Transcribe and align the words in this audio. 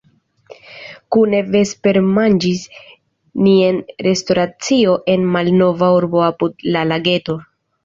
Kune 1.15 1.41
vespermanĝis 1.55 2.63
ni 3.43 3.55
en 3.67 3.79
restoracio 4.09 4.97
en 5.17 5.31
malnova 5.39 5.93
urbo 6.01 6.27
apud 6.33 6.69
la 6.75 6.85
lageto. 6.93 7.41